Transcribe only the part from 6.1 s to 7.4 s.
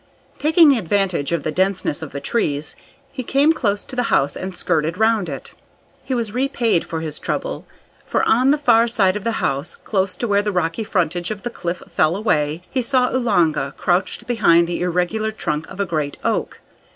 was repaid for his